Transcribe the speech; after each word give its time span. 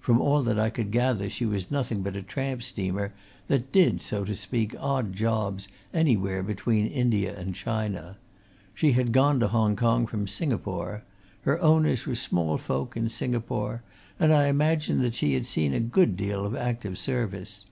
from 0.00 0.18
all 0.18 0.42
that 0.42 0.58
I 0.58 0.70
could 0.70 0.90
gather 0.90 1.28
she 1.28 1.44
was 1.44 1.70
nothing 1.70 2.00
but 2.02 2.16
a 2.16 2.22
tramp 2.22 2.62
steamer 2.62 3.12
that 3.48 3.70
did, 3.70 4.00
so 4.00 4.24
to 4.24 4.34
speak, 4.34 4.74
odd 4.80 5.12
jobs 5.12 5.68
anywhere 5.92 6.42
between 6.42 6.86
India 6.86 7.38
and 7.38 7.54
China; 7.54 8.16
she 8.72 8.92
had 8.92 9.12
gone 9.12 9.40
to 9.40 9.48
Hong 9.48 9.76
Kong 9.76 10.06
from 10.06 10.26
Singapore: 10.26 11.02
her 11.42 11.60
owners 11.60 12.06
were 12.06 12.14
small 12.14 12.56
folk 12.56 12.96
in 12.96 13.10
Singapore, 13.10 13.82
and 14.18 14.32
I 14.32 14.46
imagine 14.46 15.02
that 15.02 15.14
she 15.16 15.34
had 15.34 15.44
seen 15.44 15.74
a 15.74 15.80
good 15.80 16.16
deal 16.16 16.46
of 16.46 16.56
active 16.56 16.96
service. 16.96 17.66